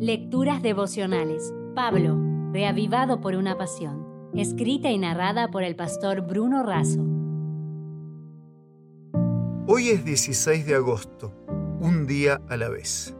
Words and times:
Lecturas 0.00 0.62
devocionales. 0.62 1.52
Pablo, 1.74 2.16
reavivado 2.52 3.20
por 3.20 3.34
una 3.34 3.58
pasión. 3.58 4.30
Escrita 4.32 4.92
y 4.92 4.98
narrada 4.98 5.50
por 5.50 5.64
el 5.64 5.74
pastor 5.74 6.20
Bruno 6.20 6.62
Razo. 6.62 7.04
Hoy 9.66 9.88
es 9.88 10.04
16 10.04 10.66
de 10.66 10.76
agosto, 10.76 11.34
un 11.80 12.06
día 12.06 12.40
a 12.48 12.56
la 12.56 12.68
vez. 12.68 13.16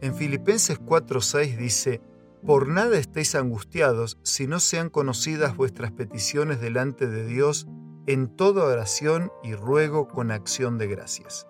En 0.00 0.12
Filipenses 0.12 0.80
4:6 0.80 1.56
dice, 1.56 2.00
Por 2.44 2.66
nada 2.66 2.98
estéis 2.98 3.36
angustiados 3.36 4.18
si 4.24 4.48
no 4.48 4.58
sean 4.58 4.90
conocidas 4.90 5.56
vuestras 5.56 5.92
peticiones 5.92 6.60
delante 6.60 7.06
de 7.06 7.28
Dios 7.28 7.68
en 8.08 8.26
toda 8.26 8.64
oración 8.64 9.30
y 9.44 9.54
ruego 9.54 10.08
con 10.08 10.32
acción 10.32 10.78
de 10.78 10.88
gracias. 10.88 11.46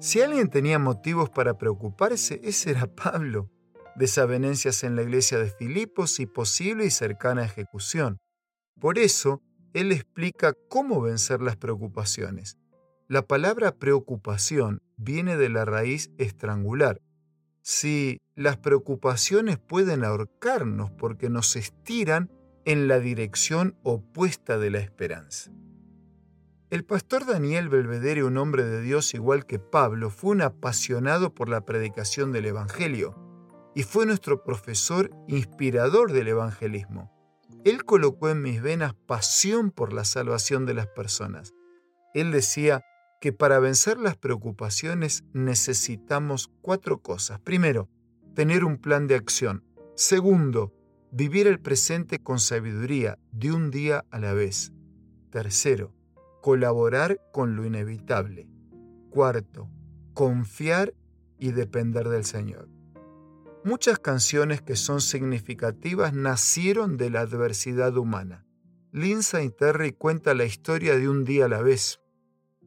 Si 0.00 0.22
alguien 0.22 0.48
tenía 0.48 0.78
motivos 0.78 1.28
para 1.28 1.58
preocuparse, 1.58 2.40
ese 2.44 2.70
era 2.70 2.86
Pablo. 2.86 3.50
Desavenencias 3.96 4.82
en 4.82 4.96
la 4.96 5.02
iglesia 5.02 5.38
de 5.38 5.50
Filipos 5.50 6.18
y 6.18 6.26
posible 6.26 6.84
y 6.84 6.90
cercana 6.90 7.44
ejecución. 7.44 8.18
Por 8.80 8.98
eso, 8.98 9.40
él 9.72 9.92
explica 9.92 10.52
cómo 10.68 11.00
vencer 11.00 11.40
las 11.40 11.56
preocupaciones. 11.56 12.58
La 13.06 13.22
palabra 13.22 13.72
preocupación 13.72 14.82
viene 14.96 15.36
de 15.36 15.48
la 15.48 15.64
raíz 15.64 16.10
estrangular. 16.18 17.00
Si 17.62 18.20
las 18.34 18.56
preocupaciones 18.56 19.58
pueden 19.58 20.04
ahorcarnos 20.04 20.90
porque 20.90 21.30
nos 21.30 21.54
estiran 21.54 22.30
en 22.64 22.88
la 22.88 22.98
dirección 22.98 23.76
opuesta 23.84 24.58
de 24.58 24.70
la 24.70 24.78
esperanza. 24.78 25.52
El 26.70 26.84
pastor 26.84 27.26
Daniel 27.26 27.68
Belvedere, 27.68 28.24
un 28.24 28.38
hombre 28.38 28.64
de 28.64 28.80
Dios 28.80 29.14
igual 29.14 29.46
que 29.46 29.60
Pablo, 29.60 30.10
fue 30.10 30.32
un 30.32 30.42
apasionado 30.42 31.32
por 31.32 31.48
la 31.48 31.64
predicación 31.64 32.32
del 32.32 32.46
Evangelio 32.46 33.23
y 33.74 33.82
fue 33.82 34.06
nuestro 34.06 34.44
profesor 34.44 35.10
inspirador 35.28 36.12
del 36.12 36.28
evangelismo. 36.28 37.10
Él 37.64 37.84
colocó 37.84 38.28
en 38.28 38.42
mis 38.42 38.62
venas 38.62 38.94
pasión 38.94 39.70
por 39.70 39.92
la 39.92 40.04
salvación 40.04 40.66
de 40.66 40.74
las 40.74 40.86
personas. 40.86 41.54
Él 42.12 42.30
decía 42.30 42.82
que 43.20 43.32
para 43.32 43.58
vencer 43.58 43.98
las 43.98 44.16
preocupaciones 44.16 45.24
necesitamos 45.32 46.50
cuatro 46.60 47.00
cosas. 47.00 47.40
Primero, 47.40 47.88
tener 48.34 48.64
un 48.64 48.76
plan 48.76 49.06
de 49.06 49.14
acción. 49.14 49.64
Segundo, 49.96 50.72
vivir 51.10 51.46
el 51.46 51.58
presente 51.58 52.18
con 52.18 52.38
sabiduría 52.38 53.18
de 53.32 53.52
un 53.52 53.70
día 53.70 54.04
a 54.10 54.18
la 54.18 54.34
vez. 54.34 54.72
Tercero, 55.30 55.94
colaborar 56.42 57.18
con 57.32 57.56
lo 57.56 57.64
inevitable. 57.64 58.46
Cuarto, 59.10 59.70
confiar 60.12 60.92
y 61.38 61.52
depender 61.52 62.08
del 62.08 62.24
Señor. 62.24 62.68
Muchas 63.64 63.98
canciones 63.98 64.60
que 64.60 64.76
son 64.76 65.00
significativas 65.00 66.12
nacieron 66.12 66.98
de 66.98 67.08
la 67.08 67.20
adversidad 67.20 67.96
humana. 67.96 68.44
Lindsay 68.92 69.48
Terry 69.48 69.92
cuenta 69.92 70.34
la 70.34 70.44
historia 70.44 70.98
de 70.98 71.08
un 71.08 71.24
día 71.24 71.46
a 71.46 71.48
la 71.48 71.62
vez. 71.62 71.98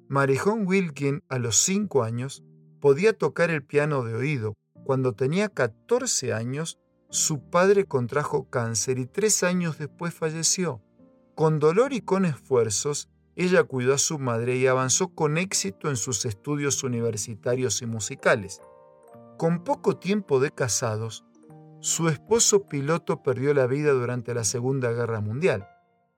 Marijón 0.08 0.66
Wilkin, 0.66 1.22
a 1.30 1.38
los 1.38 1.58
cinco 1.58 2.02
años, 2.02 2.44
podía 2.81 3.14
tocar 3.14 3.52
el 3.52 3.64
piano 3.64 4.03
de 4.03 4.16
oído. 4.16 4.56
Cuando 4.86 5.14
tenía 5.14 5.50
14 5.50 6.34
años, 6.34 6.80
su 7.12 7.48
padre 7.48 7.86
contrajo 7.86 8.50
cáncer 8.50 8.98
y 8.98 9.06
tres 9.06 9.44
años 9.44 9.78
después 9.78 10.16
falleció. 10.16 10.81
Con 11.36 11.59
dolor 11.59 11.94
y 11.94 12.02
con 12.02 12.25
esfuerzos, 12.25 13.08
ella 13.36 13.64
cuidó 13.64 13.94
a 13.94 14.00
su 14.00 14.18
madre 14.18 14.58
y 14.58 14.66
avanzó 14.66 15.09
con 15.09 15.38
éxito 15.38 15.90
en 15.90 15.95
sus 15.95 16.25
estudios 16.25 16.84
universitarios 16.84 17.84
y 17.84 17.86
musicales. 17.86 18.62
Con 19.38 19.63
poco 19.63 19.97
tiempo 19.97 20.39
de 20.39 20.49
casados, 20.49 21.23
su 21.80 22.09
esposo 22.09 22.67
piloto 22.67 23.21
perdió 23.21 23.53
la 23.53 23.67
vida 23.67 23.91
durante 23.91 24.33
la 24.33 24.44
Segunda 24.44 24.91
Guerra 24.91 25.21
Mundial. 25.21 25.67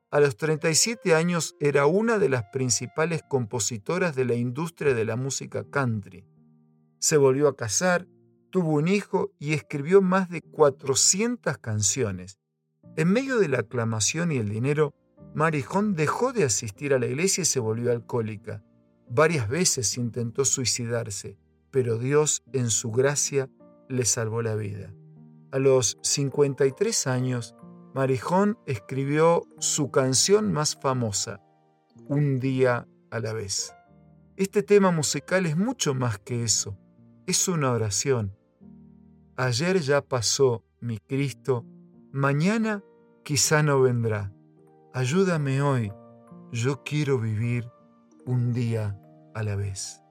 A 0.10 0.22
los 0.22 0.38
37 0.38 1.14
años 1.14 1.58
era 1.60 1.86
una 1.86 2.18
de 2.18 2.30
las 2.30 2.46
principales 2.54 3.22
compositoras 3.28 4.16
de 4.16 4.24
la 4.24 4.36
industria 4.36 4.94
de 4.94 5.04
la 5.04 5.18
música 5.18 5.66
country. 5.70 6.26
Se 7.00 7.18
volvió 7.18 7.50
a 7.50 7.58
casar, 7.58 8.08
tuvo 8.52 8.72
un 8.72 8.88
hijo 8.88 9.34
y 9.38 9.52
escribió 9.52 10.02
más 10.02 10.30
de 10.30 10.42
400 10.42 11.58
canciones. 11.58 12.40
En 12.96 13.12
medio 13.12 13.38
de 13.38 13.50
la 13.50 13.60
aclamación 13.60 14.32
y 14.32 14.38
el 14.38 14.48
dinero, 14.48 14.96
Marijón 15.36 15.94
dejó 15.94 16.32
de 16.32 16.46
asistir 16.46 16.94
a 16.94 17.00
la 17.00 17.08
iglesia 17.08 17.42
y 17.42 17.46
se 17.46 17.60
volvió 17.60 17.92
alcohólica. 17.92 18.64
Varias 19.10 19.50
veces 19.50 19.98
intentó 19.98 20.46
suicidarse, 20.46 21.38
pero 21.72 21.98
Dios 21.98 22.44
en 22.54 22.70
su 22.70 22.92
gracia 22.92 23.50
le 23.88 24.06
salvó 24.06 24.42
la 24.42 24.56
vida. 24.56 24.94
A 25.52 25.60
los 25.60 25.98
53 26.04 27.08
años, 27.08 27.56
Marijón 27.94 28.58
escribió 28.66 29.44
su 29.60 29.92
canción 29.92 30.52
más 30.52 30.76
famosa, 30.76 31.42
Un 32.08 32.40
día 32.40 32.88
a 33.12 33.20
la 33.20 33.34
vez. 33.34 33.74
Este 34.36 34.64
tema 34.64 34.92
musical 34.92 35.46
es 35.46 35.58
mucho 35.58 35.94
más 35.94 36.18
que 36.20 36.44
eso, 36.44 36.78
es 37.28 37.48
una 37.48 37.72
oración. 37.72 38.36
Ayer 39.36 39.80
ya 39.80 40.02
pasó, 40.02 40.64
mi 40.80 40.98
Cristo, 41.00 41.66
mañana 42.12 42.84
quizá 43.24 43.62
no 43.64 43.82
vendrá 43.82 44.34
Ayúdame 44.92 45.62
hoy, 45.62 45.94
yo 46.52 46.84
quiero 46.84 47.20
vivir 47.20 47.70
un 48.26 48.54
día 48.54 49.00
a 49.36 49.44
la 49.44 49.56
vez. 49.56 50.02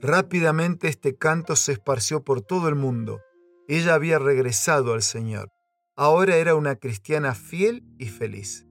Rápidamente 0.00 0.88
este 0.88 1.16
canto 1.16 1.56
se 1.56 1.72
esparció 1.72 2.22
por 2.22 2.42
todo 2.42 2.68
el 2.68 2.74
mundo. 2.74 3.20
Ella 3.68 3.94
había 3.94 4.18
regresado 4.18 4.94
al 4.94 5.02
Señor. 5.02 5.48
Ahora 5.96 6.36
era 6.36 6.54
una 6.54 6.76
cristiana 6.76 7.34
fiel 7.34 7.84
y 7.98 8.06
feliz. 8.06 8.66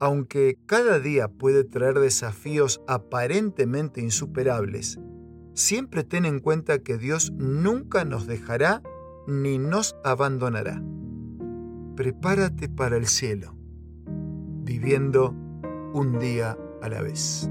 Aunque 0.00 0.58
cada 0.66 0.98
día 0.98 1.28
puede 1.28 1.64
traer 1.64 1.98
desafíos 2.00 2.82
aparentemente 2.88 4.00
insuperables, 4.00 4.98
siempre 5.54 6.02
ten 6.02 6.24
en 6.24 6.40
cuenta 6.40 6.80
que 6.80 6.98
Dios 6.98 7.32
nunca 7.32 8.04
nos 8.04 8.26
dejará 8.26 8.82
ni 9.28 9.58
nos 9.58 9.96
abandonará. 10.02 10.82
Prepárate 11.94 12.68
para 12.68 12.96
el 12.96 13.06
cielo 13.06 13.56
viviendo 14.64 15.34
un 15.92 16.18
día 16.18 16.56
a 16.80 16.88
la 16.88 17.02
vez. 17.02 17.50